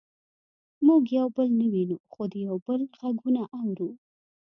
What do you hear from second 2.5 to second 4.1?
بل غږونه اورو